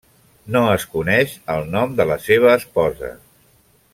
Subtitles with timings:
[0.53, 3.15] No es coneix el nom de la seva esposa.